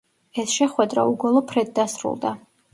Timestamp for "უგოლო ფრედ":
1.13-1.71